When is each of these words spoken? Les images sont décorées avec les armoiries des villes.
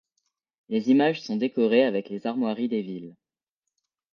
Les 0.69 0.89
images 0.89 1.21
sont 1.21 1.35
décorées 1.35 1.83
avec 1.83 2.09
les 2.09 2.25
armoiries 2.25 2.67
des 2.67 2.81
villes. 2.81 3.13